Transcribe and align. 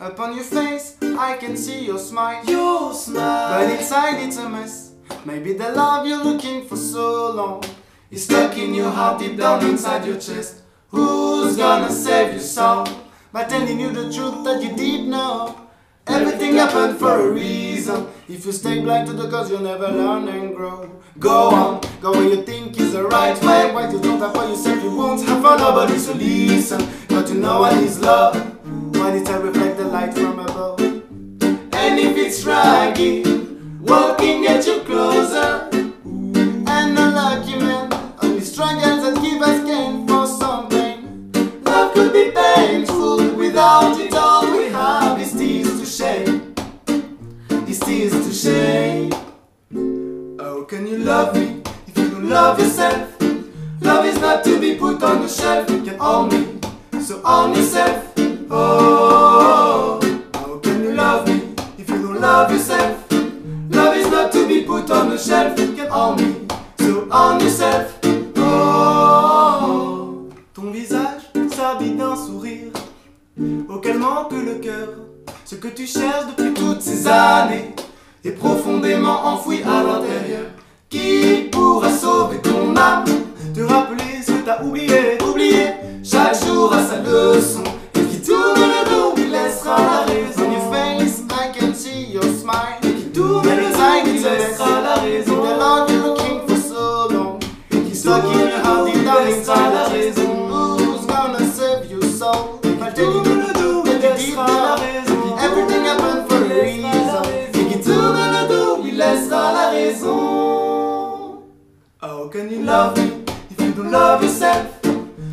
Upon 0.00 0.34
your 0.34 0.44
face, 0.44 0.96
I 1.02 1.36
can 1.36 1.56
see 1.56 1.84
your 1.86 1.98
smile. 1.98 2.44
Your 2.44 2.92
smile. 2.92 3.66
But 3.66 3.78
inside 3.78 4.20
it's 4.26 4.36
a 4.36 4.48
mess. 4.48 4.92
Maybe 5.24 5.52
the 5.52 5.70
love 5.70 6.06
you're 6.06 6.22
looking 6.22 6.66
for 6.66 6.76
so 6.76 7.30
long 7.32 7.64
is 8.10 8.24
stuck 8.24 8.56
in 8.58 8.74
your 8.74 8.90
heart, 8.90 9.20
deep 9.20 9.36
down 9.36 9.64
inside 9.64 10.04
your 10.04 10.18
chest. 10.18 10.62
Who's 10.88 11.56
gonna 11.56 11.90
save 11.90 12.32
your 12.32 12.40
soul? 12.40 12.86
By 13.32 13.44
telling 13.44 13.78
you 13.78 13.90
the 13.92 14.12
truth 14.12 14.44
that 14.44 14.62
you 14.62 14.74
did 14.76 15.06
know. 15.06 15.60
Everything 16.06 16.56
happened 16.56 16.98
for 16.98 17.28
a 17.28 17.30
reason. 17.30 18.08
If 18.28 18.44
you 18.44 18.52
stay 18.52 18.80
blind 18.80 19.06
to 19.08 19.14
the 19.14 19.28
cause, 19.30 19.50
you'll 19.50 19.60
never 19.60 19.88
learn 19.88 20.28
and 20.28 20.54
grow. 20.54 20.90
Go 21.18 21.50
on, 21.50 21.80
go 22.00 22.12
where 22.12 22.28
you 22.28 22.42
think 22.42 22.78
is 22.78 22.92
the 22.92 23.04
right 23.04 23.40
way. 23.42 23.72
Why 23.72 23.90
you 23.90 24.00
don't 24.00 24.18
have 24.18 24.34
for 24.34 24.44
yourself, 24.44 24.82
you 24.82 24.94
won't 24.94 25.22
have 25.22 25.40
for 25.40 25.56
nobody 25.56 25.98
to 25.98 26.14
listen. 26.14 26.86
But 27.08 27.28
you 27.28 27.36
know 27.36 27.60
what 27.60 27.72
is 27.74 28.00
love. 28.00 28.53
Walking 33.84 34.42
get 34.42 34.66
you 34.66 34.80
closer. 34.80 35.68
And 35.72 36.98
a 36.98 37.10
lucky 37.10 37.56
man 37.56 37.92
only 38.22 38.40
struggles 38.40 39.02
that 39.04 39.22
give 39.22 39.40
us 39.42 39.64
gain 39.64 40.06
for 40.06 40.26
something. 40.26 41.32
Love 41.64 41.94
could 41.94 42.12
be 42.12 42.30
painful 42.30 43.34
without 43.34 43.98
it. 44.00 44.14
All 44.14 44.50
we 44.56 44.68
have 44.70 45.20
is 45.20 45.32
tears 45.32 45.80
to 45.80 45.86
shame. 45.86 46.54
Is 47.68 47.80
tears 47.80 48.12
to 48.12 48.32
shame. 48.32 49.12
How 50.40 50.60
oh, 50.60 50.64
can 50.64 50.86
you 50.86 50.98
love 50.98 51.34
me 51.34 51.62
if 51.86 51.98
you 51.98 52.10
don't 52.10 52.28
love 52.28 52.58
yourself? 52.58 53.10
Love 53.80 54.06
is 54.06 54.18
not 54.20 54.44
to 54.44 54.58
be 54.60 54.76
put 54.76 55.02
on 55.02 55.22
the 55.22 55.28
shelf. 55.28 55.68
You 55.70 55.82
can 55.82 56.00
own 56.00 56.28
me, 56.30 57.00
so 57.00 57.20
own 57.24 57.54
yourself. 57.54 58.13
On 64.68 65.18
shelf. 65.18 65.58
You 65.58 65.74
can 65.74 65.90
so 66.78 67.08
own 67.10 67.40
yourself. 67.40 67.98
Oh, 68.36 70.28
ton 70.54 70.70
visage 70.70 71.22
s'habille 71.50 71.94
d'un 71.94 72.16
sourire 72.16 72.72
auquel 73.68 73.98
manque 73.98 74.32
le 74.32 74.54
cœur. 74.54 74.88
Ce 75.44 75.56
que 75.56 75.68
tu 75.68 75.86
cherches 75.86 76.26
depuis 76.36 76.54
toutes 76.54 76.82
ces 76.82 77.06
années 77.06 77.74
est 78.24 78.32
profondément 78.32 79.26
enfoui 79.26 79.62
à 79.62 79.82
l'intérieur. 79.82 80.46
Who's. 99.90 100.24
Everything 105.44 105.84
happened 105.84 106.28
for 106.28 106.42
a 106.52 106.70
il 108.84 108.96
laissera 108.96 109.52
la. 109.52 109.64
How 112.00 112.28
can 112.28 112.50
you 112.50 112.62
love 112.62 112.96
me 112.96 113.24
if 113.50 113.60
you 113.60 113.72
don't 113.72 113.90
love 113.90 114.22
yourself? 114.22 114.66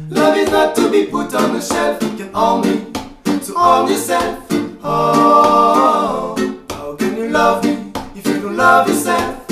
Love 0.09 0.37
is 0.37 0.49
not 0.49 0.75
to 0.75 0.89
be 0.89 1.05
put 1.05 1.33
on 1.33 1.53
the 1.53 1.61
shelf. 1.61 2.01
You 2.03 2.09
can 2.17 2.35
only 2.35 2.85
to 3.23 3.53
own 3.55 3.89
yourself. 3.89 4.39
Oh, 4.83 6.35
how 6.69 6.95
can 6.95 7.17
you 7.17 7.29
love 7.29 7.63
me 7.63 7.91
if 8.15 8.25
you 8.27 8.41
don't 8.41 8.57
love 8.57 8.87
yourself? 8.87 9.49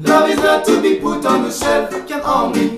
Love 0.00 0.30
is 0.30 0.38
not 0.38 0.64
to 0.66 0.80
be 0.80 1.00
put 1.00 1.24
on 1.26 1.42
the 1.42 1.50
shelf. 1.50 1.92
You 1.92 2.04
can 2.04 2.20
only 2.22 2.75